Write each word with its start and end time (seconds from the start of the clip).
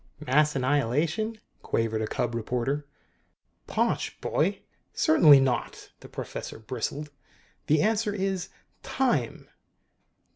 "Mass 0.25 0.55
annihilation?" 0.55 1.39
quavered 1.61 2.01
a 2.01 2.07
cub 2.07 2.33
reporter. 2.33 2.87
"Posh, 3.67 4.19
boy! 4.19 4.63
Certainly 4.93 5.39
not!" 5.41 5.91
The 5.99 6.09
professor 6.09 6.57
bristled. 6.57 7.11
"The 7.67 7.83
answer 7.83 8.11
is 8.11 8.49
TIME!" 8.81 9.47